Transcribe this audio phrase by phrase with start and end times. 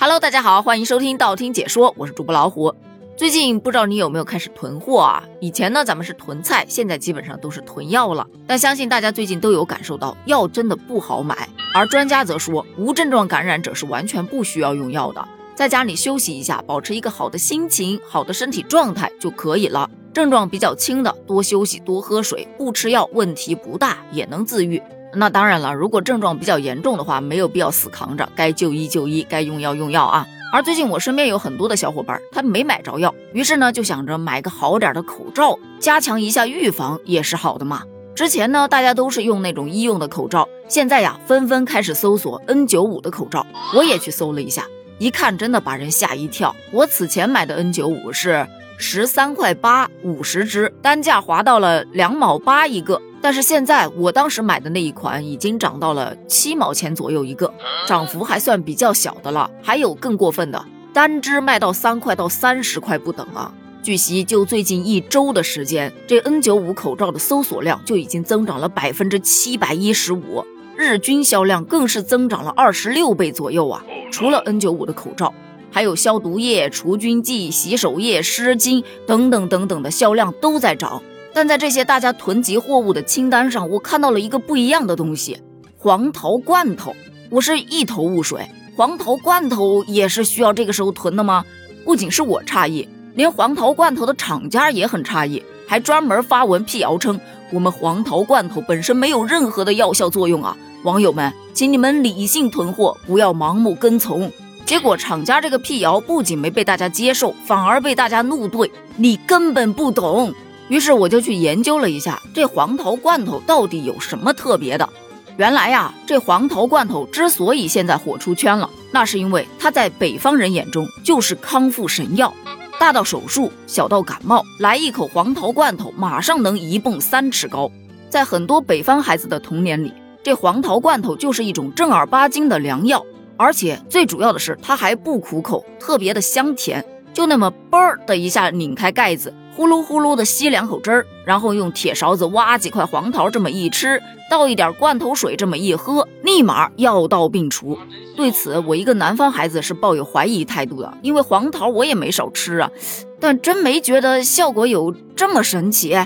[0.00, 2.72] Hello，大家好，欢迎收听道听解说，我是主播老虎。
[3.16, 5.24] 最近不知道你有没有开始囤货啊？
[5.40, 8.24] 以前呢，咱们是囤菜，现在基本上都是囤药了。
[8.46, 11.48] 但相信大家最近都有感受到，药真的不好买。
[11.74, 19.90] 而专家则说，无症状感染者是完全不需要用药的，在家里休息一下，保持一个好的心情、好的身体状态就可以了。
[20.14, 24.80] 症状比较轻的，多休息、多喝水，不吃药，问题不大，也能自愈。
[25.14, 30.26] 那当然了，如果症状比较严重的话，没有必要死扛着，该就医就医，该用药用药啊。
[30.52, 37.82] 而最近我身边有很多的小伙伴，他没买着药，于是呢就想着买个好点的口罩，加强一下预防也是好的嘛。
[38.14, 44.64] 之前呢大家都是用那种医用的口罩，现在呀纷纷开始搜索 N95 的口罩，我也去搜了一下，
[44.98, 46.54] 一看真的把人吓一跳。
[46.72, 48.46] 我此前买的 N95 是
[48.78, 53.00] 十三块八五十支，单价划到了两毛八一个。
[53.20, 57.52] 但是现在我当时买的那一款已经涨到了七毛钱左右一个，
[57.86, 59.50] 涨幅还算比较小的了。
[59.62, 63.52] 还有更过分的，单只卖到三块到三十块不等啊！
[63.82, 70.44] 据悉，就最近一周的时间，这 N95 口罩的搜索量就已经增长了百分之七百一十五，
[70.76, 73.84] 日均销量更是增长了二十六倍左右啊！
[74.12, 75.34] 除了 N95 的口罩，
[75.70, 81.02] 还有消毒液、除菌剂、洗手液、湿巾等等等等的销量都在涨。
[81.38, 85.40] 但在这些大家囤积货物的清单上，我看到了一个不一样的东西——
[85.78, 86.92] 黄桃罐头。
[87.30, 91.44] 我是一头雾水，黄桃罐头也是需要这个时候囤的吗？
[91.84, 97.20] 不仅是我诧异，连黄桃罐头的厂家也很诧异，还专门发文辟谣称
[97.52, 100.56] 我们黄桃罐头本身没有任何的药效作用啊！
[100.82, 104.28] 网友们，请你们理性囤货，不要盲目跟从。
[104.66, 110.34] 结果厂家这个辟谣不仅没被大家接受，反而被大家怒怼：你根本不懂。
[110.68, 114.88] 于是我就去研究了一下，这黄桃罐头到底有什么特别的。
[115.36, 122.34] 原来呀，这黄桃罐头之所以现在火出圈了，那是因为它在北方人眼中就是康复神药。
[122.78, 127.70] 大到手术，小到感冒，来一口黄桃罐头，马上能一蹦三尺高。
[128.10, 133.04] 在很多北方孩子的童年里，这黄桃罐头就是一种正儿八经的良药，
[133.36, 136.84] 而且最主要的是，它还不苦口，特别的香甜。
[137.12, 147.76] 就那么嘣儿的一下拧开盖子，呼噜呼噜的吸两口汁儿，然后用铁勺子挖几块黄桃，这么一吃，倒一点罐头水，这么一喝，立马药到病除。
[148.14, 152.70] 对此，我一个南方孩子是抱有怀疑态度的，因为黄桃我也没少吃啊，
[153.18, 155.98] 但真没觉得效果有这么神奇。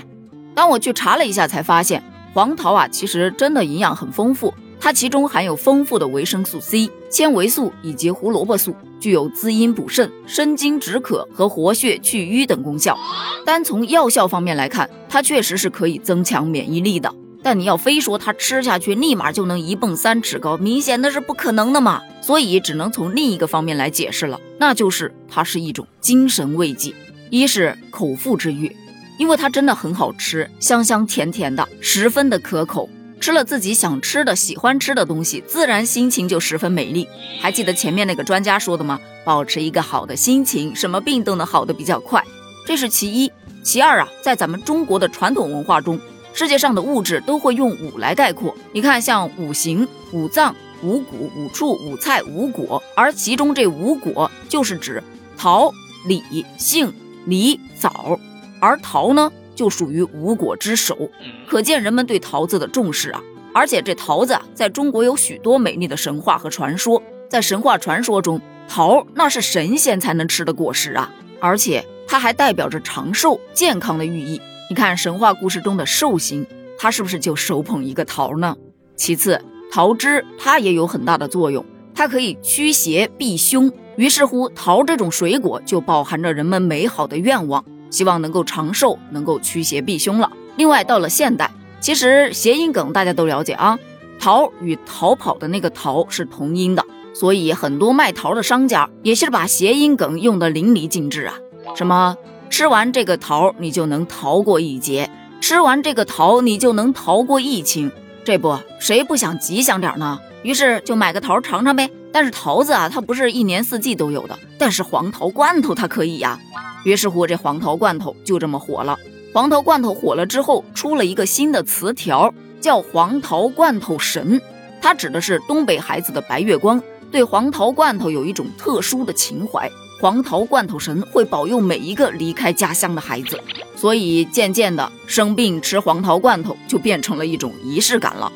[0.55, 2.01] 当我去查了一下，才发现
[2.33, 4.51] 黄桃啊，其实真的营养很丰富。
[4.83, 12.99] 它其中含有丰富的维生素 C、纤维素以及胡萝卜素，具有滋阴补肾、生津止渴和活血去瘀等功效。
[13.45, 17.15] 单从药效方面来看，它确实是可以增强免疫力的。
[17.41, 22.01] 但你要非说它吃下去立马就能一蹦三尺高，明显那是不可能的嘛。
[22.21, 26.93] 所以只能从另一个方面来解释了，那就是它是一种精神慰藉。
[27.29, 28.75] 一是口腹之欲，
[29.17, 32.89] 因为它真的很好吃，香香甜甜的，十分的可口。
[33.23, 37.07] 吃了自己想吃的、喜欢吃的东西，自然心情就十分美丽。
[37.39, 38.99] 还记得前面那个专家说的吗？
[39.23, 42.21] 保持一个好的心情，什么病都能好的比较快。
[42.67, 43.31] 这是其一。
[43.63, 45.97] 其二啊，在咱们中国的传统文化中，
[46.33, 48.53] 世界上的物质都会用五来概括。
[48.73, 55.01] 你看，像五行、五脏、五谷、五畜、五菜、五果，而其中这五果就是指
[55.37, 55.71] 桃、
[56.09, 56.93] 李、杏、
[57.25, 58.19] 梨、枣，
[58.59, 59.31] 而桃呢？
[59.55, 61.09] 就属于五果之首，
[61.47, 63.21] 可见人们对桃子的重视啊！
[63.53, 67.01] 而且这桃子啊，在中国有许多美丽的神话和传说。
[67.29, 74.39] 在神话传说中，桃那是神仙才能吃的果实啊，而且它还代表着长寿、健康的寓意。
[74.69, 76.45] 你看神话故事中的寿星，
[76.77, 78.55] 他是不是就手捧一个桃呢？
[78.95, 79.41] 其次，
[79.71, 83.71] 桃汁它也有很大的作用，它可以驱邪避凶。
[83.95, 87.63] 于是乎，桃这种水果就饱含着人们美好的愿望。
[87.93, 90.31] 希望能够长寿，能够驱邪避凶了。
[90.55, 93.77] 另外，到了现代，其实谐音梗大家都了解啊，
[94.19, 96.83] 逃与逃跑的那个逃是同音的，
[97.13, 101.35] 所以很多卖桃的商家也是把谐音梗用的淋漓尽致啊。
[101.75, 102.17] 什么
[102.49, 107.91] 吃完这个桃你就能逃过一劫，吃完这个桃你就能逃过疫情，
[108.25, 110.19] 这不谁不想吉祥点呢？
[110.43, 111.89] 于是就买个桃尝尝呗。
[112.11, 116.39] 但是桃子啊，它不是一年四季都有的，但是黄桃罐头它可以呀。
[116.85, 118.95] 于是乎，这黄桃罐头就这么火了。
[119.33, 122.31] 黄桃罐头火了之后，出了一个新的词条，
[122.61, 124.39] 叫“黄桃罐头神”。
[124.79, 126.79] 它指的是东北孩子的白月光，
[127.11, 129.67] 对黄桃罐头有一种特殊的情怀。
[130.03, 133.39] 黄桃罐头神会保佑每一个离开家乡的孩子，
[133.73, 138.29] 所以渐渐的，生病吃黄桃罐头就变成了一种仪式感了。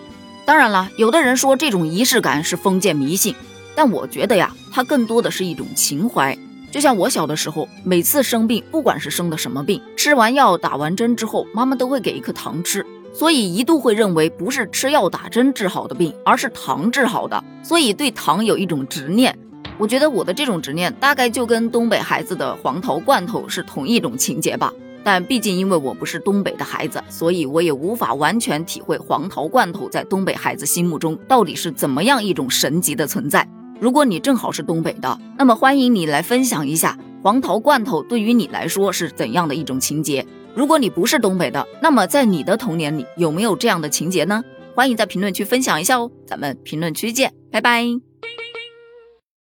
[0.45, 3.35] 当然了，有的人说这种仪式感是封建迷信。
[3.75, 6.37] 但我觉得呀，它更多的是一种情怀。
[6.71, 19.37] 就像我小的时候，每次生病，不管是生的什么病，吃完药、打完针之后，妈妈都会给一颗糖吃，所以一度会认为不是吃药打针治好的病，而是糖治好的，所以对糖有一种执念。
[19.77, 24.73] 我觉得我的这种执念，大概就跟东北孩子的黄桃罐头是同一种情节吧。
[25.03, 33.47] 但毕竟因为我不是东北的孩子，所以我也无法完全体会黄桃罐头在东北孩子心目中到底是怎么样一种神级的存在。
[33.79, 40.25] 如果你正好是东北的，那么欢迎你来分享一下黄桃罐头对于你来说是怎样的一种情节。
[40.55, 44.43] 如果你不是东北的，那么在你的童年里有没有这样的情节呢？
[44.75, 48.06] 欢迎在评论区分享一下哦，咱们评论区见，拜拜。